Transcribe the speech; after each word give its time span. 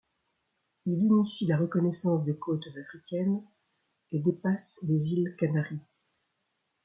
Il 0.87 0.93
initie 0.93 1.45
la 1.45 1.57
reconnaissance 1.57 2.25
des 2.25 2.35
côtes 2.35 2.65
africaines 2.75 3.43
et 4.11 4.17
dépasse 4.17 4.83
les 4.89 5.09
îles 5.13 5.35
Canaries. 5.35 5.85